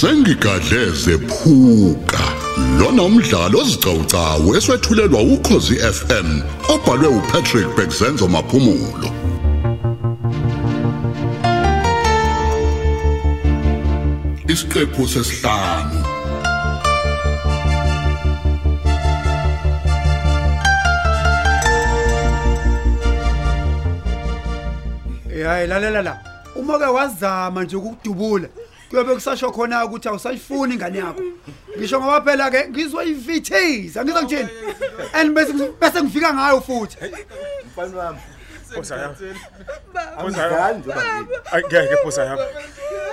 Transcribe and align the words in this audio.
sengigadleze 0.00 1.18
phuka 1.18 2.24
lona 2.78 3.02
umdlalo 3.02 3.58
ozicawucawu 3.60 4.56
eswetshulelwa 4.56 5.20
ukhozi 5.22 5.76
FM 5.96 6.28
obhalwe 6.68 7.08
uPatrick 7.08 7.68
Bekzenzo 7.76 8.28
maphumulo. 8.28 9.08
Isiqephu 14.48 15.08
sesihlanu. 15.08 16.04
Hayi 25.44 25.66
lalela 25.66 26.02
la. 26.02 26.14
Uma 26.56 26.78
ke 26.78 26.84
wazama 26.84 27.64
nje 27.64 27.76
ukudubula 27.76 28.48
kuyobe 28.90 29.14
kusasho 29.14 29.50
khona 29.52 29.84
ukuthi 29.84 30.08
awusayifuni 30.08 30.74
ingane 30.74 30.98
yakho 30.98 31.22
ngisho 31.78 32.00
ngoba 32.00 32.20
phela 32.20 32.50
ke 32.50 32.68
ngizoyivithiza 32.68 34.04
ngizwa 34.04 34.22
ngithini 34.22 34.48
and 35.12 35.34
bese 35.34 35.52
bese 35.80 36.02
ngifika 36.02 36.34
ngayo 36.34 36.60
futhi 36.60 36.96
mfana 37.66 37.96
wami 37.98 38.18
Bosa 38.76 38.96
yami. 38.96 39.14
angizani 40.18 40.78
njengoba 40.78 41.20
ngithi 41.20 41.34
Angeke 41.52 41.96
bosa 42.04 42.24
yami. 42.24 42.42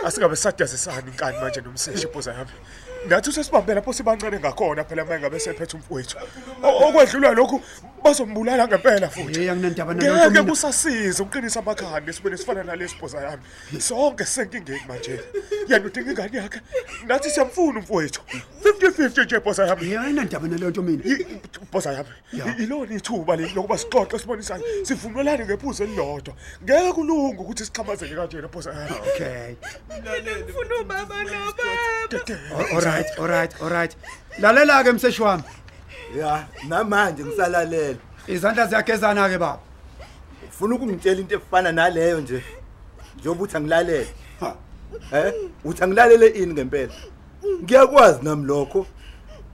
Asingabe 0.06 0.36
sadazisana 0.36 1.04
inkani 1.08 1.38
manje 1.38 1.62
nomseshi 1.62 2.08
bosa 2.08 2.32
yami. 2.34 2.50
Ngathi 3.08 3.30
usesibambe 3.30 3.74
lapho 3.74 3.94
sibancane 3.94 4.40
ngakhona 4.40 4.84
phela 4.84 5.06
manje 5.06 5.20
ngabe 5.22 5.40
sephethe 5.40 5.78
umfowethu. 5.78 6.18
O- 6.64 6.88
Okwedlula 6.90 7.32
lokhu 7.34 7.62
bazombulala 8.04 8.68
ngempela 8.68 9.10
futhi. 9.10 9.40
hey 9.40 9.50
anginandaba 9.52 9.94
nalento 9.94 10.16
Ngeke 10.16 10.30
mina 10.30 10.44
kusasiza 10.44 11.24
uqinisa 11.24 11.60
amakhanda 11.60 12.10
esibene 12.12 12.38
sifana 12.38 12.64
nalesi 12.64 12.96
bosa 13.02 13.18
yami. 13.22 13.44
Sonke 13.80 14.26
senkingeni 14.26 14.82
manje. 14.88 15.20
Yena 15.70 15.86
udinga 15.86 16.12
ingane 16.12 16.38
yakhe. 16.38 16.60
Nathi 17.08 17.30
siyamfuna 17.30 17.80
umfowethu. 17.80 18.22
50-50 18.64 19.26
nje 19.26 19.40
bosa 19.40 19.68
yami. 19.68 19.86
hey 19.86 19.98
anginandaba 19.98 20.48
nalento 20.48 20.82
mina 20.82 21.04
bosa 21.72 21.92
yami 21.94 22.64
ilona 22.64 22.96
ithuba 22.96 23.36
leli 23.36 23.54
lokuba 23.56 23.78
sixoxe 23.78 24.20
sibonisane 24.20 24.64
sivumelane 24.84 25.46
ngephuzu 25.46 25.84
elilodwa 25.84 26.34
ngeke 26.64 26.92
kulunga 26.94 27.42
ukuthi 27.42 27.66
siqhamazele 27.66 28.16
kanjena 28.16 28.48
bosa 28.48 28.70
yami 28.74 28.96
okay 29.14 29.56
Ngifuna 30.44 30.76
ubaba 30.82 31.24
nobaba. 31.24 31.64
All- 32.58 32.76
alright 32.78 33.20
alright 33.20 33.62
alright 33.62 33.98
lalela 34.40 34.84
ke 34.84 34.92
mseshi 34.92 35.22
wami 35.22 35.44
ya 36.20 36.48
namanje 36.68 37.24
ngisalalela 37.24 37.98
izandla 38.28 38.68
ziyagezana 38.68 39.30
ke 39.30 39.38
baba. 39.38 39.60
Ufuna 40.50 40.76
ukungitshela 40.76 41.22
into 41.22 41.36
efana 41.36 41.72
naleyo 41.72 42.22
nje? 42.22 42.44
Njengoba 43.20 43.44
uthi 43.44 43.58
angilalele. 43.58 44.08
Eh 45.14 45.34
uthi 45.66 45.84
angilalele 45.84 46.28
ini 46.28 46.54
ngempela? 46.54 46.94
Ngiyakwazi 47.64 48.20
nami 48.24 48.46
lokho. 48.46 48.86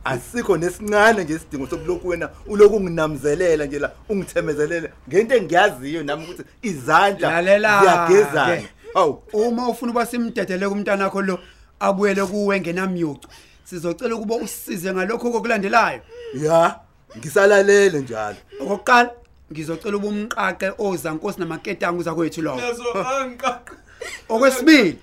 Asikho 0.04 0.58
nesincane 0.58 1.24
nje 1.24 1.34
isidingo 1.34 1.68
sokulokhu 1.68 2.08
wena 2.08 2.30
uloku 2.48 2.76
unginamzelela 2.76 3.66
nje 3.66 3.80
la 3.80 3.92
ungithemezele 4.10 4.92
ngento 5.10 5.36
engiyaziyo 5.36 6.04
nami 6.04 6.24
ukuthi 6.24 6.44
izandla 6.62 7.44
ziyagezana. 7.44 8.58
Ke. 8.58 8.68
hawu. 8.94 9.24
Uma 9.34 9.70
ufuna 9.70 9.92
uba 9.92 10.06
simdedele 10.06 10.70
kumntana 10.70 11.04
wakho 11.04 11.22
lo 11.22 11.40
abuyele 11.80 12.26
kuwe 12.26 12.60
ngenamyucu 12.60 13.28
sizocela 13.70 14.16
ukuba 14.16 14.36
usize 14.36 14.94
ngalokho 14.94 15.32
kokulandelayo. 15.32 16.02
Ya 16.34 16.80
ngisalalele 17.18 18.00
njalo. 18.00 18.38
Okokuqala 18.62 19.12
ngizocela 19.54 19.98
uba 19.98 20.08
umqaqe 20.08 20.72
ozankosi 20.78 21.40
namaketangu 21.40 22.04
zakwethu 22.04 22.42
lowo 22.42 22.58
Ngizongiqaqa. 22.58 23.74
okwesibili 24.30 24.98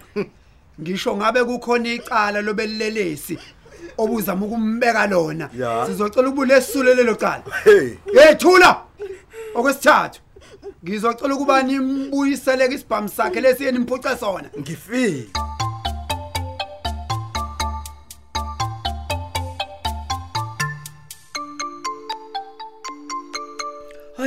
ngisho 0.81 1.17
ngabe 1.17 1.45
kukhona 1.45 1.89
icala 1.95 2.41
lobelelesi 2.43 3.39
obuzama 3.99 4.47
ukumbeka 4.47 5.07
lona. 5.07 5.51
Ya. 5.59 5.87
sizocela 5.87 6.29
ubulesule 6.29 6.95
lelo 6.95 7.15
cala. 7.15 7.43
Hey. 7.65 7.91
Yethula! 8.15 8.83
Okwesithathu 9.55 10.21
ngizocela 10.85 11.35
ukuba 11.35 11.63
nimbuyisele 11.63 12.67
isibhamu 12.75 13.09
sakhe 13.09 13.41
lesiye 13.41 13.73
nimphuce 13.73 14.17
sona. 14.17 14.49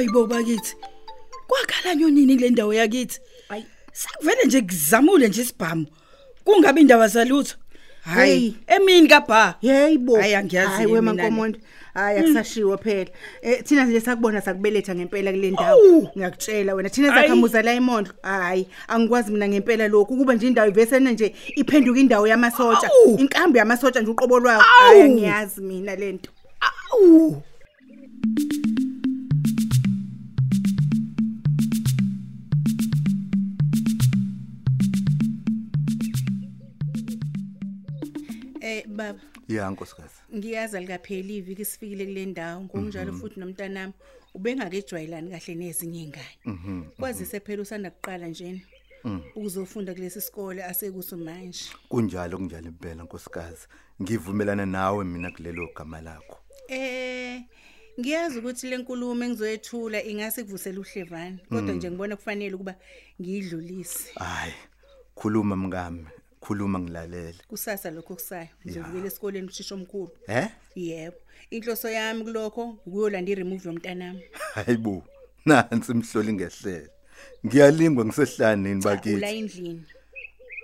Ngifile 0.04 0.20
Hayibo 0.20 0.28
bakithi. 0.28 0.76
Kwakhalanywa 1.48 2.12
nini 2.12 2.36
kule 2.36 2.50
ndawo 2.50 2.74
yakithi? 2.74 3.20
Hayi, 3.50 3.66
sakuvele 3.94 4.44
nje 4.46 4.62
kuzamule 4.62 5.28
nje 5.28 5.42
isibhamu. 5.42 5.86
Kungabe 6.44 6.82
indaba 6.82 7.08
zalutho. 7.08 7.56
Hayi, 8.02 8.40
Hey. 8.68 8.76
emini 8.78 9.08
kabha. 9.08 9.56
Yeyibo. 9.62 10.16
Hayi, 10.18 10.36
angiyazi 10.36 10.72
Hayi 10.72 10.86
mina 10.88 10.96
wema 10.96 11.14
le. 11.14 11.22
nkomondo. 11.24 11.60
Hayi 11.94 12.20
akusashiwo 12.20 12.78
phela. 12.78 13.10
Eh 13.42 13.64
thina 13.64 13.86
nje 13.86 14.00
sakubona 14.02 14.42
sakubeletha 14.42 14.96
ngempela 14.96 15.32
kule 15.32 15.52
ndawo. 15.52 15.82
Awu. 15.82 16.10
Ngiyakutshela 16.18 16.74
wena 16.74 16.90
thina 16.90 17.12
Hayi. 17.12 17.22
sakhamuza 17.24 17.62
la 17.62 17.74
emondlo. 17.74 18.14
Hayi 18.22 18.68
angikwazi 18.88 19.32
mina 19.32 19.48
ngempela 19.48 19.88
lokhu 19.88 20.18
kuba 20.18 20.34
nje 20.34 20.48
indawo 20.48 20.68
ivesene 20.70 21.12
nje 21.12 21.36
iphenduka 21.56 22.00
indawo 22.00 22.28
yamasotsha. 22.28 22.88
Awu. 23.06 23.18
Inkambi 23.20 23.58
yamasotsha 23.60 24.02
nje 24.02 24.12
uqobo 24.12 24.40
lwayo. 24.40 24.60
Awu. 24.62 24.90
Hayi 24.90 25.02
angiyazi 25.02 25.62
mina 25.62 25.96
lento. 25.96 26.32
Awu. 26.92 27.42
Eh 38.62 38.88
baba 38.88 39.20
ya 39.48 39.70
nkosikazi. 39.70 40.16
Ngiyazi 40.36 40.78
alikapheli 40.78 41.38
iviki 41.38 41.66
sifikile 41.66 42.06
kule 42.06 42.26
ndawo 42.26 42.62
ngokunjalo 42.62 43.14
futhi 43.14 43.40
nomntanami 43.40 43.94
ubengakejwayelani 44.34 45.32
kahle 45.32 45.56
nezinye 45.56 46.00
izingane 46.00 46.90
kwazise 47.00 47.40
phela 47.40 47.62
usanda 47.62 47.92
kuqala 47.92 48.28
nje 48.28 48.62
ukuzofunda 49.36 49.94
kulesi 49.94 50.22
sikole 50.22 50.64
asekuso 50.64 51.18
manje. 51.18 51.64
Kunjalo 51.90 52.38
kunjalo 52.38 52.68
impela 52.68 53.04
nkosikazi. 53.04 53.68
Ngivumelana 54.02 54.66
nawe 54.66 55.06
mina 55.06 55.32
kulelo 55.32 55.70
gama 55.76 56.02
lakho. 56.02 56.40
Eh 56.68 57.44
ngiyazi 58.00 58.40
ukuthi 58.40 58.68
lenkulumo 58.68 59.24
engizoyethula 59.24 60.04
ingase 60.04 60.44
kuvusela 60.44 60.80
uhlevani 60.80 61.40
kodwa 61.50 61.76
nje 61.76 61.92
ngibona 61.92 62.16
kufanele 62.16 62.56
ukuba 62.56 62.76
ngiyidlulise. 63.22 64.14
Hayi 64.16 64.54
khuluma 65.16 65.56
mngami. 65.56 66.06
Khuluma 66.42 66.80
ngilalele. 66.80 67.42
Kusasa 67.48 67.92
lokho 67.92 68.16
kusayo 68.16 68.50
ngizovukela 68.66 69.08
esikoleni 69.08 69.48
ushisho 69.48 69.76
omkhulu. 69.76 70.12
Eh 70.28 70.50
yebo. 70.76 71.18
Inhloso 71.52 71.90
yami 71.90 72.24
kulokho 72.24 72.64
ukuyolanda 72.86 73.32
i-remove 73.32 73.66
yomntanami 73.66 74.24
hayibo 74.54 75.04
nansi 75.46 75.92
imhloli 75.92 76.34
ngehlele. 76.34 76.90
Ngiyalingwa 77.46 78.06
ngisehlani 78.06 78.72
ula 78.72 78.82
bakithi? 78.82 79.26
endlini. 79.26 79.86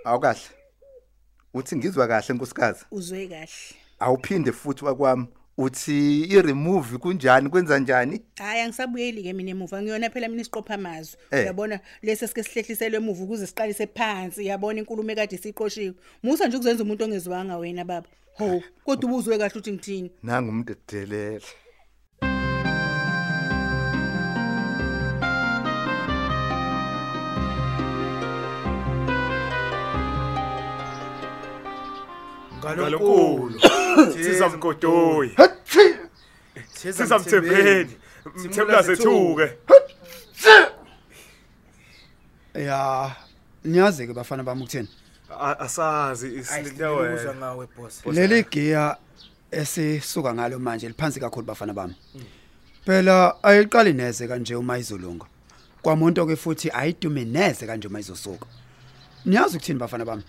Awukahle. 0.06 0.50
Uthi 1.54 1.76
ngizwa 1.76 2.08
kahle 2.08 2.34
nkosikazi? 2.34 2.86
Uzwe 2.92 3.28
kahle. 3.28 3.76
Awuphinde 4.00 4.52
futhi 4.52 4.86
wakwami 4.86 5.28
uthi 5.58 6.22
i-remove 6.24 6.98
kunjani 6.98 7.50
kwenza 7.50 7.80
njani? 7.80 8.22
Hayi 8.38 8.62
angisabuyeli 8.62 9.24
ke 9.24 9.34
mina 9.34 9.52
emuva. 9.52 9.82
Ngiyona 9.82 10.10
phela 10.10 10.28
mina 10.28 10.42
isiqopha 10.42 10.74
amazwi 10.74 11.18
Eh. 11.32 11.44
uyabona 11.44 11.80
lesi 12.02 12.28
sike 12.28 12.44
sihlehliselwe 12.44 12.98
emuva 12.98 13.24
ukuze 13.24 13.48
siqalise 13.48 13.88
phansi. 13.88 14.46
Yabona 14.46 14.80
inkulumo 14.80 15.12
ekade 15.12 15.38
siqoshiwe 15.38 15.94
musa 16.24 16.48
nje 16.48 16.58
ukuzenza 16.58 16.84
umuntu 16.84 17.04
ongezwanga 17.04 17.58
wena 17.58 17.86
baba. 17.86 18.08
Ho 18.38 18.62
kodwa 18.86 19.10
ubuzwe 19.10 19.38
kahle 19.38 19.52
ukuthi 19.52 19.72
ngithini? 19.72 20.12
Nanga 20.24 20.50
umuntu 20.52 20.74
edelela 20.74 21.46
ngalonkulu 32.74 33.60
sizamgodoyi 34.14 35.32
sizamthembeni 36.76 37.98
mthembulaze 38.36 38.96
thuke 38.96 39.52
ya 42.56 43.12
niyazi 43.64 44.08
ke 44.08 44.14
bafana 44.14 44.44
bami 44.44 44.62
ukuthini? 44.62 44.88
A- 45.40 45.60
asazi 45.60 46.36
isilinde 46.36 46.86
wena 46.86 47.36
ngawe 47.36 47.68
boss. 47.78 48.06
leli 48.06 48.44
giya 48.52 48.98
esisuka 49.52 50.34
ngalo 50.34 50.60
manje 50.60 50.88
liphansi 50.88 51.20
kakhulu 51.20 51.46
bafana 51.46 51.74
bami. 51.74 51.96
Phela 52.86 53.44
ayiqali 53.44 53.94
neze 53.94 54.28
kanje 54.28 54.56
uma 54.56 54.78
izolunga. 54.78 55.26
Kwamuntu 55.82 56.28
ke 56.28 56.36
futhi 56.36 56.70
ayidume 56.72 57.26
neze 57.26 57.66
kanje 57.68 57.88
uma 57.88 58.00
izosuka. 58.00 58.46
Niyazi 59.26 59.58
ukuthini 59.58 59.80
bafana 59.80 60.06
bami? 60.06 60.24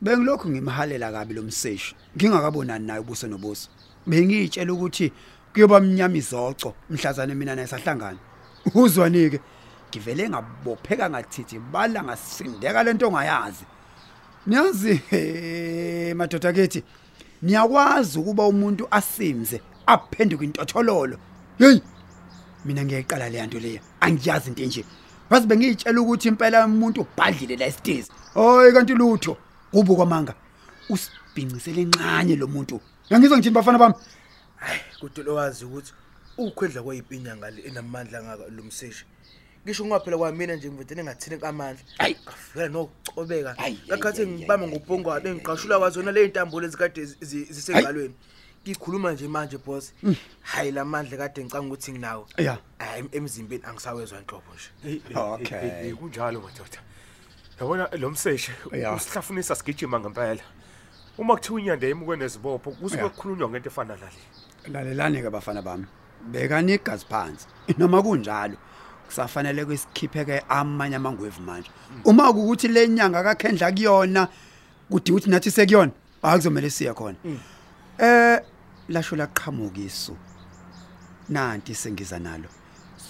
Bengilokhu 0.00 0.50
ngimhalela 0.50 1.12
kabi 1.12 1.34
lo 1.34 1.42
mseshi. 1.42 1.96
Ngingakabonani 2.16 2.86
naye 2.86 3.00
ubuso 3.00 3.26
nobuso? 3.26 3.68
Bengitshela 4.06 4.72
ukuthi 4.72 5.12
kuyoba 5.52 5.80
mnyama 5.80 6.16
izoco 6.16 6.74
mhlazane 6.90 7.34
mina 7.34 7.54
naye 7.54 7.66
sahlangana. 7.66 8.18
Uzwanike 8.74 9.40
ngivele 9.90 10.28
ngabopheka 10.28 11.10
ngathithi 11.10 11.58
bala 11.58 12.04
ngasindeka 12.04 12.82
lento 12.82 13.08
ongayazi 13.08 13.64
niyazi 14.46 15.00
eh, 15.10 16.16
madoda 16.16 16.52
kethi 16.52 16.82
niyakwazi 17.42 18.18
ukuba 18.18 18.46
umuntu 18.46 18.88
asimze 18.90 19.60
aphenduke 19.86 20.44
intothololo. 20.44 21.16
Hey 21.58 21.80
mina 22.64 22.84
ngiyayiqala 22.84 23.28
le 23.28 23.46
nto 23.46 23.58
leya 23.58 23.80
angiyazi 24.00 24.48
into 24.48 24.64
nje 24.64 24.84
wazi 25.30 25.46
bengiyitshela 25.46 26.00
ukuthi 26.00 26.28
impela 26.28 26.66
umuntu 26.66 27.00
ubhadlile 27.00 27.56
la 27.56 27.66
esitezi 27.66 28.10
hayi 28.34 28.72
kanti 28.72 28.94
lutho. 28.94 29.36
Kubo 29.74 29.96
kwamanga. 29.96 30.34
Usibhincisele 30.88 31.82
enxanye 31.82 32.36
lo 32.36 32.46
muntu. 32.46 32.80
Ngiyangizwa 33.06 33.38
ngithini 33.38 33.54
bafana 33.54 33.78
bami? 33.78 33.94
Kodwa 35.00 35.24
lowazi 35.24 35.64
ukuthi 35.64 35.92
ukhwedla 36.38 36.82
kwayipinya 36.82 37.36
ngale 37.36 37.62
enamandla 37.62 38.22
ngaka 38.22 38.44
lo 38.48 38.62
mseshi. 38.62 39.04
Ngisho 39.66 39.84
ngaphela 39.86 40.16
kwamina 40.18 40.54
nje 40.56 40.70
ngivete 40.70 41.00
engathini 41.00 41.38
kamandla. 41.38 41.84
Ayi. 41.98 42.16
afika 42.26 42.68
nokucobeka. 42.68 43.58
Ayi, 43.58 43.80
yakhathi 43.86 44.22
ayi, 44.22 44.30
ngibamba 44.30 44.66
ngobhongwane 44.68 45.30
engiqashula 45.30 45.78
kwazona 45.78 46.12
le 46.12 46.24
intambulo 46.24 46.66
ezikade 46.66 47.04
zi- 47.04 47.16
zi- 47.20 47.44
zisengalweni. 47.52 48.14
Ngikhuluma 48.62 49.12
nje 49.12 49.28
manje 49.28 49.58
boss. 49.58 49.92
Hayi 50.42 50.70
lamandla 50.72 51.16
kade 51.16 51.44
ngicanga 51.44 51.66
ukuthi 51.66 51.92
nginawo. 51.92 52.28
Ya. 52.38 52.58
hayi 52.78 53.04
emzimbeni 53.12 53.64
angisawezwa 53.64 54.18
inhlobo 54.20 54.52
nje. 54.54 55.00
Okay. 55.16 55.92
kunjalo 55.94 56.40
madoda. 56.40 56.78
Yabona 57.60 57.88
lo 57.98 58.10
mseshi 58.10 58.52
Ya. 58.72 58.92
usihlafunisa 58.92 59.54
sigijima 59.54 60.00
ngempela. 60.00 60.40
Uma 61.18 61.34
kuthiwa 61.36 61.60
inyanda 61.60 61.86
yemukwe 61.86 62.16
nezibopho 62.16 62.70
kusuke 62.70 63.02
Ya. 63.02 63.08
kukhulunywa 63.08 63.48
ngento 63.48 63.68
efana 63.70 63.96
nale. 63.96 64.18
Lalelani 64.68 65.22
ke 65.22 65.30
bafana 65.30 65.62
bami 65.62 65.86
bekani 66.32 66.74
igazi 66.74 67.06
phansi. 67.06 67.46
Noma 67.78 68.02
kunjalo 68.02 68.56
kusafanele 69.06 69.64
kwesikhiphe 69.64 70.24
ke 70.24 70.42
amanye 70.48 70.96
amangwevu 70.96 71.42
manje. 71.42 71.70
Uma 72.04 72.30
ukuthi 72.30 72.68
le 72.68 72.88
nyanga 72.88 73.22
kakhendla 73.22 73.72
kuyona 73.72 74.28
kudi 74.90 75.12
ukuthi 75.12 75.30
nathi 75.30 75.50
sekuyona 75.50 75.92
akuzomela 76.22 76.70
siya 76.70 76.94
khona. 76.94 77.16
Eh 77.98 78.40
lasho 78.88 79.16
laqhamuka 79.16 79.80
isu 79.80 80.16
nanti 81.28 81.74
sengiza 81.74 82.18
nalo. 82.18 82.48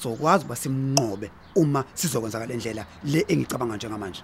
Sokwazi 0.05 0.45
basimnqobe 0.45 1.31
uma 1.57 1.85
sizokwenza 1.95 2.39
kalendlela 2.39 2.85
le 3.05 3.25
engicabanga 3.29 3.77
njengamanje. 3.77 4.23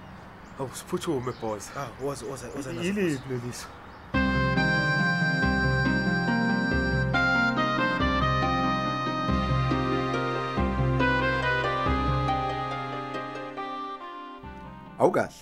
Awusiphuthume 0.58 1.32
boss. 1.40 1.70
Ah 1.76 1.88
woza 2.04 2.26
woza 2.26 2.46
woza 2.56 2.70
yiliphi 2.70 3.28
leliso 3.30 3.66
awukahle. 14.98 15.34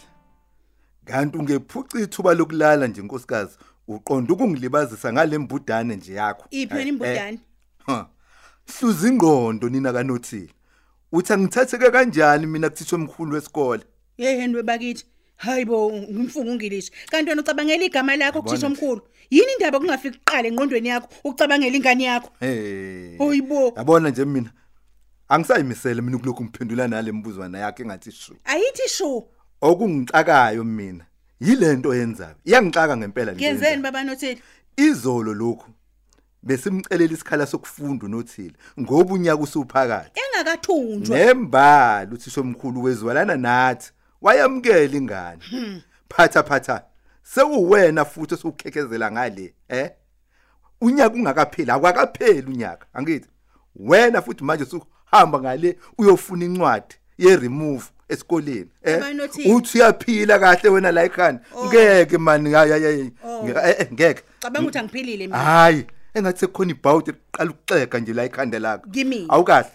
Kanti 1.04 1.38
ungephuca 1.38 1.98
ithuba 2.00 2.34
lokulala 2.34 2.86
nje 2.86 3.02
nkosikazi 3.02 3.58
uqonda 3.88 4.32
ukungilibazisa 4.32 5.12
ngale 5.12 5.38
mbudane 5.38 5.96
nje 5.96 6.14
yakho. 6.14 6.46
Iphi 6.50 6.78
Eh, 6.78 6.86
imbudane? 6.86 7.38
Ha. 7.86 8.06
Hluza 8.68 9.08
ingqondo 9.08 9.68
nina 9.68 9.92
kanothile. 9.92 10.50
Uthi 11.12 11.32
angithatheke 11.32 11.90
kanjani 11.90 12.46
mina 12.46 12.68
kuthisha 12.70 12.96
omkhulu 12.96 13.34
wesikole? 13.34 13.82
yeyeni 14.18 14.54
webakithi 14.54 15.04
hayibo 15.36 15.92
ngimfunga 15.92 16.50
ungilisha 16.50 16.92
kanti 17.10 17.30
wena 17.30 17.42
ucabangela 17.42 17.84
igama 17.84 18.16
lakho 18.16 18.42
nje. 18.42 18.66
omkhulu 18.66 19.02
yini 19.30 19.52
indaba 19.52 19.78
kungafiki 19.78 20.18
kuqala 20.18 20.48
engqondweni 20.48 20.88
yakho 20.88 21.08
ucabangela 21.24 21.76
ingane 21.76 22.04
yakho 22.04 22.30
Hey. 22.40 23.16
Hoyibo. 23.18 23.72
Yabona 23.76 24.10
nje 24.10 24.24
mina. 24.24 24.52
Angisayimisele 25.28 26.02
mina 26.02 26.18
kulokhu 26.18 26.44
ngiphendula 26.44 26.88
nale 26.88 27.12
mbuzwana 27.12 27.58
yakhe 27.58 27.82
engathi 27.82 28.12
shu. 28.12 28.36
ayithi 28.44 28.88
sho 28.88 29.28
Okungixakayo 29.60 30.64
mina. 30.64 31.04
Yilento 31.40 31.94
yenzayo. 31.94 32.34
Iyangixaka 32.44 32.96
ngempela 32.96 33.32
nje. 33.32 33.44
ngenzeni 33.44 33.82
baba 33.82 34.04
notheli 34.04 34.42
Izolo 34.76 35.34
lokhu 35.34 35.70
besimcelela 36.42 37.12
isikhala 37.14 37.46
sokufunda 37.46 38.06
unothile 38.06 38.52
ngoba 38.80 39.14
unyaka 39.14 39.42
usuphakathi. 39.42 40.20
engakathunjwa 40.34 41.18
Nembali 41.18 42.14
uthisha 42.14 42.40
omkhulu 42.40 42.82
wezwalana 42.82 43.36
nathi. 43.36 43.92
Wayamkela 44.22 44.96
ingane. 44.96 45.42
Phatha 46.08 46.42
phatha. 46.42 46.84
Sekuwena 47.22 48.04
futhi 48.04 48.34
osukhekezela 48.34 49.10
ngale, 49.12 49.54
eh? 49.68 49.90
Unyaka 50.80 51.14
ungakapheli, 51.14 51.70
akwakapheli 51.70 52.46
unyaka. 52.46 52.86
Angithi? 52.94 53.28
Wena 53.76 54.22
futhi 54.22 54.44
manje 54.44 54.64
usuhamba 54.64 55.40
ngale 55.40 55.78
uyofuna 55.98 56.44
incwadi 56.44 56.94
ye 57.18 57.36
remove 57.36 57.84
esikoleni, 58.08 58.70
eh? 58.82 59.00
Uthi 59.54 59.78
uyaphila 59.78 60.38
kahle 60.38 60.68
wena 60.70 60.92
la 60.92 61.04
ekhaya. 61.04 61.40
Ngeke 61.66 62.18
man, 62.18 62.46
ya 62.46 62.64
ya 62.64 62.76
ya. 62.76 62.90
Nge- 63.44 63.80
eh, 63.80 63.92
Ngeke. 63.92 64.22
cabanga 64.40 64.60
ukuthi 64.60 64.78
angiphilile 64.78 65.26
mina 65.26 65.38
Hayi, 65.38 65.86
engathi 66.18 66.40
sekukhona 66.40 66.70
ibhawuti 66.70 67.10
eqala 67.10 67.50
ukuxega 67.50 67.98
nje 67.98 68.12
la 68.12 68.24
ekhanda 68.24 68.58
lakho. 68.58 68.90
Kimi. 68.90 69.26
Awukahle. 69.28 69.70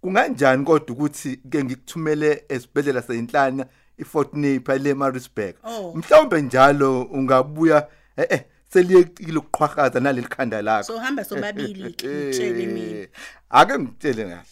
Kunganjani 0.00 0.64
kodwa 0.64 0.96
ukuthi 0.96 1.36
ke 1.50 1.64
ngikuthumele 1.64 2.44
esibhedlela 2.48 3.02
seyinhlanya 3.02 3.66
iFortnite 3.98 4.78
le 4.78 4.94
Maritzburg. 4.94 5.54
Oh. 5.64 5.94
Mhlawumbe 5.96 6.42
njalo 6.42 7.02
ungabuya 7.02 7.88
eh 8.16 8.26
eh 8.30 8.40
seliyekile 8.68 9.38
ukuqhwaqhaza 9.38 10.00
naleli 10.00 10.26
khanda 10.26 10.62
lakho. 10.62 10.86
so 10.86 10.98
hamba 10.98 11.24
sobabili 11.24 11.92
ke 11.98 12.06
ngitshele 12.08 12.66
mina 12.66 13.00
Eh, 13.00 13.08
Ake 13.50 13.78
ngitshele 13.78 14.24
kahle. 14.24 14.44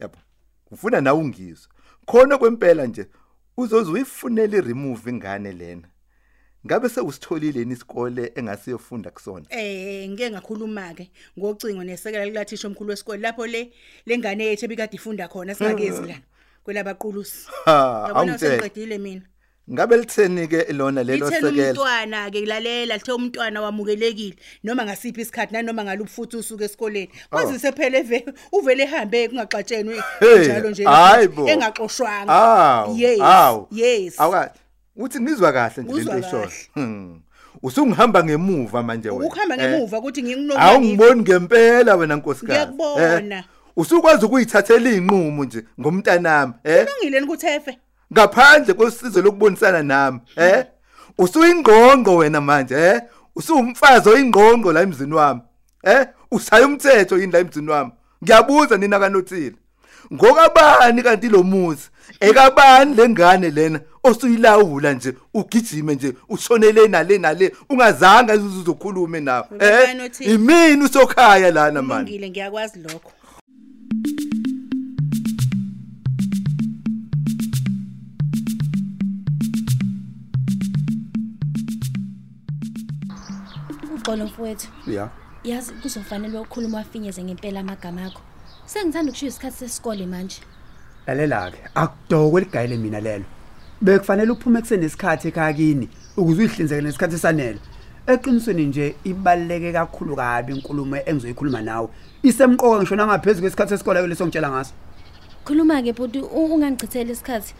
Yabo. 0.00 0.18
Ufuna 0.70 1.00
nawe 1.00 1.18
ungizwe. 1.18 1.68
Khona 2.06 2.38
kwempela 2.38 2.86
nje 2.86 3.06
uzoze 3.56 3.90
uyifunele 3.90 4.60
remove 4.60 5.10
ingane 5.10 5.52
lena. 5.52 5.88
Ngabe 6.66 6.88
sewusitholile 6.88 7.62
isikole 7.62 8.32
engasiyofunda 8.34 9.10
kusona. 9.10 9.46
Eh 9.50 10.10
ngeke 10.10 10.30
ngakhuluma 10.30 10.94
ke 10.94 11.10
ngocingo 11.38 11.84
nesekela 11.84 12.24
likathisha 12.24 12.68
omkhulu 12.68 12.90
wesikole 12.90 13.22
lapho 13.22 13.46
le 13.46 13.72
lengane 14.06 14.44
yethu 14.44 14.64
ebikade 14.64 14.96
ifunda 14.96 15.28
khona 15.28 15.54
singakezi 15.54 16.02
la 16.02 16.14
kwelabaqulusi. 16.64 17.46
Yabona 17.66 18.38
sengiqedile 18.38 18.98
mina? 18.98 19.22
Ngabe 19.70 19.96
litheni 19.96 20.48
ke 20.48 20.72
lona 20.72 21.04
lelo 21.04 21.30
lithela 21.30 21.50
sekela? 21.50 21.70
umntwana 21.70 22.30
ke 22.30 22.46
lalela 22.46 22.96
lithe 22.96 23.12
umntwana 23.12 23.62
wamukelekile 23.62 24.36
noma 24.64 24.84
ngasiphi 24.84 25.20
isikhathi 25.20 25.52
nanoma 25.52 25.84
ngalupfuthi 25.84 26.36
usuke 26.36 26.64
esikoleni. 26.64 27.10
Kwazise 27.30 27.72
phela 27.72 27.98
eve 27.98 28.24
uvele 28.52 28.82
ehambe 28.82 29.28
kungaxatshenwe 29.28 30.02
njalo 30.20 30.70
nje 30.70 30.82
engaxoshwanga. 30.82 32.86
Yes 32.96 33.20
yes. 33.70 34.20
Awukahle. 34.20 34.65
Uthi 34.96 35.20
ngizwa 35.20 35.52
kahle 35.52 35.82
nje 35.82 35.94
lento 35.94 36.18
eshoyo. 36.18 36.50
Hmm. 36.74 37.20
Usungihamba 37.62 38.24
ngemuva 38.24 38.82
manje 38.82 39.10
wena. 39.10 39.24
ukuhamba 39.26 39.56
Eh, 39.56 39.70
ngemuva 39.70 39.98
ukuthi 39.98 40.22
ngikunoma 40.22 40.60
Awungiboni 40.60 41.22
ngempela 41.22 41.96
wena 41.96 42.16
nkosikazi. 42.16 42.52
Ngiyakubona. 42.52 43.36
Eh, 43.36 43.44
Usukwazi 43.76 44.24
ukuyithathela 44.26 44.90
inqumo 44.90 45.44
nje 45.44 45.64
ngomntanami, 45.80 46.52
eh? 46.64 46.86
kulungile 46.86 47.20
nikuthefe 47.20 47.78
Ngaphandle 48.12 48.74
kwesizo 48.74 49.22
lokubonisana 49.22 49.82
nami, 49.82 50.20
eh? 50.36 50.64
Usuyingqonqo 51.18 52.16
wena 52.16 52.40
manje, 52.40 52.74
eh? 52.74 53.00
Usumfazi 53.36 54.08
oyingqonqo 54.08 54.72
la 54.72 54.80
emzini 54.80 55.14
wami. 55.14 55.40
Eh? 55.82 56.06
Usaya 56.30 56.66
umthetho 56.66 57.18
yini 57.18 57.32
la 57.32 57.38
emzini 57.38 57.70
wami? 57.70 57.90
Ngiyabuza 58.24 58.76
nina 58.76 58.98
kanothile. 58.98 59.56
Ngokabani 60.12 61.02
kanti 61.02 61.28
lo 61.28 61.42
muzi? 61.42 61.88
Ekabani 62.20 62.94
lengane 62.94 63.50
lena 63.50 63.80
osuyilawula 64.04 64.92
nje 64.92 65.12
ugijime 65.34 65.94
nje 65.94 66.12
ushonele 66.28 66.88
nale 66.88 67.18
nale 67.18 67.52
ungazanga 67.70 68.34
uzokhulume 68.34 69.20
nawe 69.20 69.46
eh 69.60 69.78
Ngokanothile. 69.78 70.34
imini 70.34 70.84
usokhaya 70.84 71.50
lana 71.50 71.82
manje 71.82 72.04
kulungile 72.04 72.30
ngiyakwazi 72.30 72.78
lokho 72.78 73.12
Uxolo 83.94 84.24
mfowethu. 84.26 84.68
ya 84.86 85.08
Yazi 85.44 85.72
kuzofanele 85.72 86.38
ukukhuluma 86.38 86.78
wafinyeze 86.78 87.22
ngempela 87.24 87.60
amagama 87.60 88.04
akho. 88.06 88.22
Sengithanda 88.66 89.10
ukushiya 89.10 89.28
isikhathi 89.30 89.56
sesikole 89.58 90.06
manje. 90.06 90.40
lalela 91.06 91.50
ke 91.50 91.58
akudokwe 91.74 92.40
ligayile 92.40 92.76
mina 92.76 93.00
lelo. 93.00 93.24
Bekufanele 93.82 94.30
uphume 94.32 94.60
kusenesikhathi 94.60 95.28
ekhaya 95.28 95.52
kini 95.52 95.88
ukuze 96.16 96.42
uyihlinzeke 96.42 96.82
nesikhathi 96.82 97.18
sanele 97.18 97.58
eqinisweni 98.06 98.66
nje 98.66 98.94
ibaluleke 99.04 99.72
kakhulu 99.72 100.16
kabi 100.16 100.52
inkulumo 100.54 100.96
engizoyikhuluma 100.96 101.62
nawe. 101.62 101.88
Isemqoka 102.22 102.78
ngisho 102.78 102.96
nangaphezulu 102.96 103.40
kwesikhathi 103.42 103.70
sesikole 103.70 104.06
leso 104.06 104.26
ngitshela 104.26 104.50
ngaso. 104.50 104.72
Khuluma 105.44 105.82
ke 105.82 105.92
bhuti 105.92 106.18
u- 106.20 106.54
ungangichitheli 106.54 107.12
isikhathi. 107.12 107.54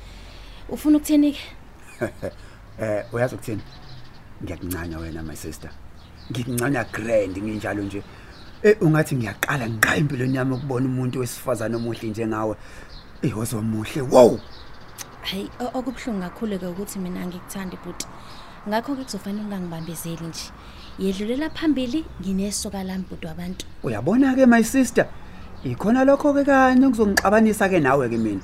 Ufuna 0.68 0.96
ukutheni 0.98 1.32
ke? 1.32 1.40
eh 2.80 3.04
uyazi 3.12 3.34
ukuthini? 3.34 3.62
Ngiyakuncanya 4.42 4.98
wena 4.98 5.22
my 5.22 5.36
sister. 5.36 5.70
Ngikuncanya 6.32 6.84
grand 6.92 7.36
nginjalo 7.38 7.82
nje. 7.82 7.98
eh 7.98 8.04
ungathi 8.80 9.16
ngiyaqala 9.16 9.66
nqa 9.66 9.96
empilweni 9.96 10.37
yami 10.37 10.54
ukubona 10.54 10.87
umuntu 10.87 11.20
wesifazana 11.20 11.76
omuhle 11.76 12.08
njengawe. 12.11 12.54
Ihozo 13.23 13.58
omuhle 13.58 14.02
wow! 14.02 14.38
Hayi 15.23 15.50
o- 15.61 15.78
okubhlungu 15.78 16.20
kakhulu 16.20 16.58
ke 16.58 16.66
ukuthi 16.66 16.99
mina 16.99 17.20
angikuthandi 17.23 17.76
bhuti. 17.85 18.06
ngakho 18.68 18.96
ke 18.96 19.04
kuzofanele 19.04 19.44
ungangibambezeli 19.44 20.26
nje. 20.26 20.50
Yedlulela 20.99 21.50
phambili 21.50 22.04
nginesoka 22.20 22.82
lami 22.85 23.04
bhuti 23.11 23.26
wabantu. 23.26 23.66
Uyabona 23.82 24.35
ke 24.35 24.46
my 24.46 24.62
sister? 24.62 25.06
Ikhona 25.64 26.04
lokho 26.04 26.35
ke 26.35 26.44
kanye 26.44 26.88
kuzongixabanisa 26.88 27.68
ke 27.68 27.80
nawe 27.80 28.08
ke 28.08 28.18
mina. 28.18 28.40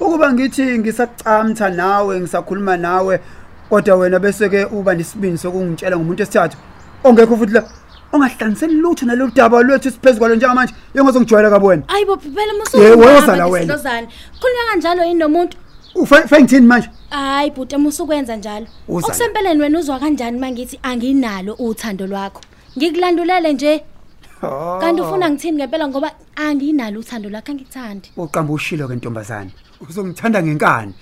Ukuba 0.00 0.32
ngithi 0.32 0.78
ngisakucamtha 0.78 1.70
nawe 1.70 2.20
ngisakhuluma 2.20 2.76
nawe 2.76 3.20
kodwa 3.68 3.96
wena 3.96 4.18
bese 4.18 4.48
ke 4.48 4.64
uba 4.64 4.94
nesibini 4.94 5.38
sokungitshela 5.38 5.96
ngomuntu 5.96 6.22
esithathu 6.22 6.58
ongekho 7.04 7.36
futhi 7.36 7.52
la. 7.52 7.62
Ongahlanganiseli 8.14 8.74
lutho 8.74 9.06
nalolu 9.06 9.32
daba 9.34 9.62
lwethu 9.62 9.90
siphezukalo 9.90 10.34
njengamanje 10.34 10.74
yengozongijwayela 10.94 11.50
kabi 11.50 11.66
wena. 11.66 11.82
Ayibo 11.88 12.16
phela 12.16 12.52
Ye, 12.74 12.94
wozala 12.94 13.46
wena. 13.46 13.74
musukhuluma 13.74 14.08
khulunywa 14.40 14.64
kanjalo 14.70 15.04
yini 15.04 15.20
nomuntu? 15.20 15.56
Ufe 15.94 16.40
ngithini 16.42 16.66
manje? 16.66 16.90
Hayi 17.10 17.50
bhuti 17.50 17.76
musukwenza 17.76 18.36
njalo. 18.36 18.66
Uzala. 18.88 19.06
okusempeleni 19.06 19.60
wena 19.60 19.78
uzwa 19.78 19.98
kanjani 19.98 20.38
mangithi 20.38 20.78
anginalo 20.82 21.54
uthando 21.54 22.06
lwakho? 22.06 22.40
Ngikulandulele 22.78 23.52
nje. 23.52 23.84
Kanti 24.80 25.00
ufuna 25.02 25.30
ngithini 25.30 25.56
ngempela 25.56 25.88
ngoba 25.88 26.10
anginalo 26.36 27.00
uthando 27.00 27.30
lwakho 27.30 27.52
angikuthandi 27.52 28.10
uqamba 28.16 28.52
ushilo 28.52 28.88
ke 28.88 28.94
ntombazana 28.94 29.50
uzongithanda 29.80 30.42
ngenkani? 30.42 30.94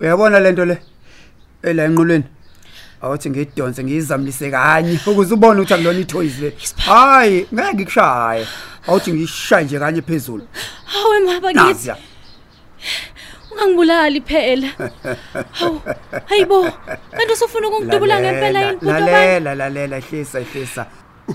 Uyabona 0.00 0.40
lento 0.40 0.64
le? 0.64 0.78
Ela 1.62 1.84
enqulweni. 1.84 2.24
Awuthi 3.02 3.30
ngidonse 3.30 3.84
ngiyizamlise 3.84 4.50
kanye 4.50 4.98
ukuze 5.06 5.34
ubone 5.34 5.60
ukuthi 5.60 5.74
akulona 5.74 5.98
ithoyizi 5.98 6.40
le. 6.42 6.56
Hayi 6.76 7.46
ngeke 7.54 7.74
ngikushaye. 7.74 8.46
Awuthi 8.86 9.12
ngishaye 9.12 9.64
nje 9.64 9.78
kanye 9.78 10.02
phezulu. 10.02 10.46
Hawe 10.84 11.20
maba 11.20 11.48
ngithi 11.50 11.66
naziya 11.66 11.96
ungangibulali 13.52 14.20
phela. 14.20 14.68
Hawu 15.50 15.80
hayibo 16.26 16.70
kanti 17.10 17.32
usufuna 17.32 17.68
ukungidubula 17.68 18.20
ngempela 18.20 18.60
yini 18.60 18.76
bhuti 18.76 18.86
wami 18.86 19.06
lalela 19.06 19.54
lalela 19.54 20.00
hlisa 20.00 20.40
hlisa 20.40 20.86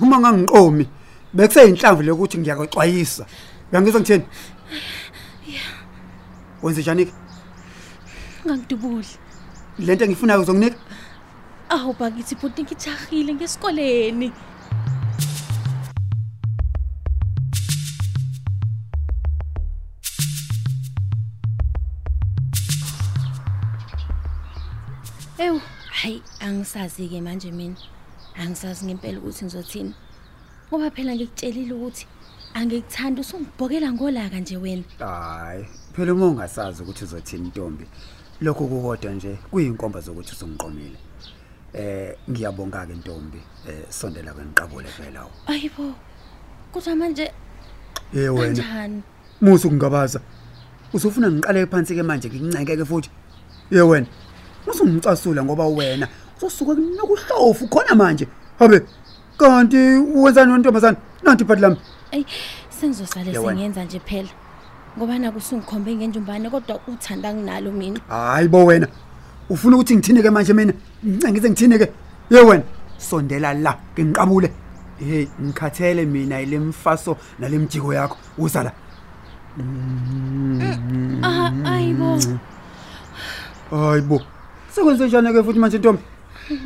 uma 0.02 0.20
ngangiqomi 0.20 0.88
bekuseyinhlamvu 1.34 2.04
lokuthi 2.04 2.38
ngiyakuxwayisa 2.38 3.26
uyangizwa 3.72 4.02
ngithini? 4.02 4.26
Wenze 6.64 6.82
njani 6.82 7.06
ke 7.06 7.14
ungangidubuli 8.46 9.08
lento 9.80 10.06
engifunayo 10.06 10.42
uzonginika? 10.42 10.78
Awu 11.70 11.94
bakithi 12.00 12.36
bhuti 12.36 12.64
ngijahile 12.64 13.34
ngesikoleni 13.34 14.32
Ew, 25.40 25.60
hayi 25.90 26.22
angisazi 26.40 27.08
ke 27.08 27.22
manje 27.22 27.52
mina. 27.52 27.76
Angisazi 28.36 28.86
ngempela 28.86 29.20
ukuthi 29.20 29.46
ngizothini. 29.46 29.94
Ngoba 30.70 30.92
phela 30.92 31.16
ngikutshelile 31.16 31.74
ukuthi 31.74 32.08
angikuthandi 32.54 33.22
usungibhokela 33.22 33.92
ngolaka 33.94 34.40
nje 34.40 34.58
wena. 34.58 34.84
hayi 35.00 35.66
phela 35.94 36.14
uma 36.14 36.26
ungasazi 36.26 36.84
ukuthi 36.84 37.04
uzothini 37.04 37.46
intombi 37.48 37.86
lokho 38.42 38.68
kukodwa 38.68 39.12
nje 39.12 39.38
kuyinkomba 39.52 40.02
zokuthi 40.02 40.32
usungiqomile 40.32 40.98
eh 41.74 42.16
ngiyabonga 42.30 42.86
ke 42.88 42.94
intombi 42.94 43.42
eh 43.70 43.86
sondela 43.90 44.34
kweniqabule 44.34 44.88
phela 44.88 45.20
awu 45.20 45.32
Ayibo. 45.48 45.94
Kodwa 46.74 46.96
manje 46.96 47.32
eh 48.16 48.30
wena 48.34 48.56
kanjani? 48.64 49.02
musu 49.42 49.70
kungabaza 49.70 50.20
usufuna 50.94 51.32
ngiqale 51.32 51.66
phansi 51.68 51.96
ke 51.96 52.04
manje 52.04 52.30
ngikunceke 52.30 52.78
ke 52.78 52.86
futhi 52.86 53.10
ye 53.72 53.82
wena 53.82 54.08
usungicasula 54.68 55.44
ngoba 55.44 55.68
wena 55.68 56.08
uzosuka 56.38 56.76
kunokuhlofu 56.76 57.68
khona 57.68 57.96
manje 57.96 58.28
habe 58.60 58.82
kanti 59.38 59.78
wenzani 60.16 60.52
wentombazana 60.52 60.98
nanti 61.24 61.46
phathi 61.46 61.62
lami 61.62 61.78
Ey, 62.12 62.26
sengizosale 62.70 63.32
Ya 63.34 63.42
wena. 63.42 63.52
sengenza 63.52 63.84
nje 63.84 64.00
phela. 64.00 64.30
Ngoba 64.98 65.20
naku 65.20 65.38
usungikhombe 65.38 65.96
ngenjumbane 65.96 66.50
kodwa 66.50 66.80
uthanda 66.88 67.34
nginalo 67.34 67.72
mina. 67.72 68.00
hayi 68.10 68.48
bo 68.48 68.66
wena 68.66 68.88
ufuna 69.50 69.76
ukuthi 69.78 69.96
ngithini 69.96 70.22
ke 70.24 70.30
manje 70.30 70.54
mina? 70.54 70.74
Ngicengize 71.06 71.50
ngithini 71.50 71.78
ke 71.80 71.88
ye 72.32 72.42
wena 72.42 72.64
sondela 72.98 73.54
la 73.54 73.78
ngiqabule 74.00 74.52
hey 75.00 75.28
ngikhathele 75.42 76.06
mina 76.06 76.42
ile 76.42 76.60
mfaso 76.60 77.18
nalemjiko 77.40 77.94
yakho. 77.94 78.18
Uzala 78.38 78.72
Ah, 81.24 81.52
ayibo. 81.66 82.20
hayibo 83.72 84.22
sekwenze 84.72 85.08
njani 85.08 85.34
ke 85.34 85.44
futhi 85.44 85.60
manje 85.60 85.78
ntombi? 85.78 86.02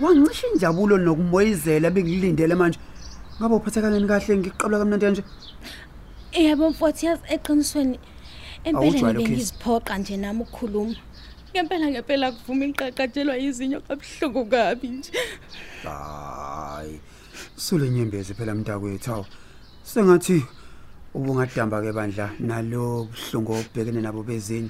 Wangicisha 0.02 0.48
injabulo 0.54 0.98
nokumoyizela 0.98 1.90
bengilindele 1.90 2.56
manje. 2.56 2.80
Ngabe 3.40 3.56
uphatha 3.56 3.82
kanjani 3.82 4.08
kahle? 4.08 4.38
Ngiqabula 4.38 4.78
kamnandi 4.80 5.06
kanje? 5.06 5.24
Yebo 6.32 6.70
mfowethu 6.70 7.06
yazi 7.06 7.22
eqinisweni 7.30 8.00
empela 8.64 8.78
Awujwayele 8.86 9.20
ngibe 9.20 9.24
uKhisi. 9.24 9.34
ngiziphoqa 9.34 9.98
nje 9.98 10.18
nami 10.18 10.42
ukukhuluma. 10.42 10.96
Ngempela 11.52 11.92
ngempela 11.92 12.32
kuvuma 12.32 12.66
iqaqatshelwa 12.66 13.36
izinyo 13.38 13.82
kabuhlungu 13.82 14.46
kabi 14.46 14.88
nje. 14.88 15.12
hayi 15.84 17.00
sule 17.56 17.90
nyembezi 17.90 18.34
phela 18.34 18.56
mntakwethu 18.56 19.12
awu 19.12 19.26
sengathi 19.84 20.46
ubungadamba 21.14 21.82
ke 21.82 21.92
bandla 21.92 22.32
nalo 22.40 23.10
buhlungu 23.12 23.52
obhekene 23.52 24.02
nabo 24.02 24.24
bezinye 24.24 24.70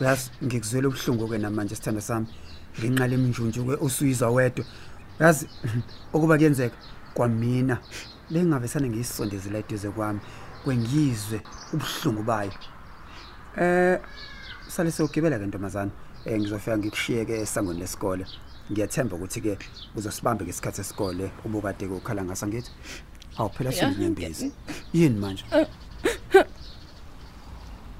yazi 0.00 0.30
ngikuzwela 0.42 0.88
ubuhlungu 0.88 1.28
ke 1.28 1.38
namanje 1.38 1.74
sithanda 1.74 2.00
sami. 2.00 2.26
Ngenqala 2.78 3.14
eminjunju 3.14 3.64
ke 3.64 3.74
usuyizwa 3.86 4.30
wedwa. 4.30 4.64
Yazi 5.20 5.46
ukuba 6.12 6.36
kuyenzeka 6.36 6.76
kwamina. 7.14 7.78
Bengingavesane 8.30 8.88
ngiyisondezela 8.88 9.58
eduze 9.58 9.90
kwami 9.90 10.20
kwengizwe 10.64 11.38
ubuhlungu 11.72 12.22
bayo. 12.22 12.52
Eh 13.56 14.00
sale 14.68 14.90
sewugibela 14.90 15.38
ke 15.38 15.46
ntombazana 15.46 15.90
eh 16.24 16.38
ngizofika 16.40 16.78
ngikushiye 16.78 17.24
ke 17.24 17.40
esangweni 17.40 17.80
lesikole. 17.80 18.26
Ngiyathemba 18.72 19.16
ukuthi 19.16 19.40
ke 19.40 19.58
uzosibambe 19.96 20.44
ke 20.44 20.50
isikhathi 20.50 20.76
sesikole 20.76 21.30
ubukade 21.44 21.86
ke 21.88 21.94
ukhala 21.94 22.24
ngasa 22.24 22.46
ngithi 22.46 22.70
awu 23.38 23.50
phela 23.50 23.70
Ya, 23.70 23.94
sinyembezi 23.94 24.52
yini 24.92 25.18
manje? 25.18 25.44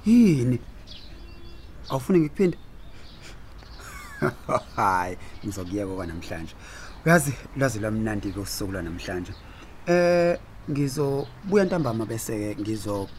Yini? 0.05 0.59
Awufuni 1.89 2.19
ngikuphinde 2.19 2.57
hayi 4.75 5.17
ngizokuyeka 5.45 5.95
kwanamhlanje. 5.95 6.55
Uyazi 7.05 7.33
lwazi 7.57 7.79
lwamnandi 7.79 8.31
ke 8.31 8.39
usuku 8.39 8.71
lwanamhlanje. 8.71 9.33
Eh 9.87 10.37
ngizobuya 10.69 11.65
ntambama 11.65 12.05
bese 12.05 12.55
ke 12.55 12.61
ngizolanda 12.61 13.09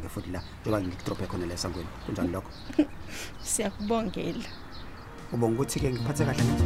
ke 0.00 0.08
futhi 0.08 0.30
la 0.32 0.42
njengoba 0.62 0.82
ngikudrophe 0.82 1.26
khona 1.26 1.46
la 1.46 1.54
esangweni. 1.54 1.88
Kunjani 2.06 2.32
lokho? 2.32 2.50
Siyakubongela. 3.42 4.48
ubonga 5.32 5.54
ukuthi 5.54 5.80
ke 5.80 5.90
ngiphathe 5.90 6.24
kahle 6.24 6.42
nje 6.44 6.64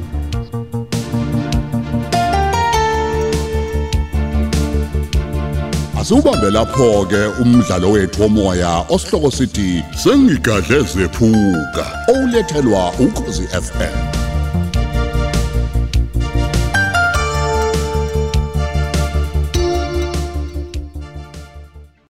Asubambe 6.01 6.51
lapho 6.51 7.07
ke 7.11 7.27
umdlalo 7.43 7.91
wethu 7.91 8.23
womoya 8.23 8.85
osihloko 8.89 9.31
sithi 9.31 9.85
sengigadle 10.03 10.83
zephuka 10.83 11.87
olethelwa 12.09 12.93
ukhozi 13.01 13.47
FM 13.47 14.16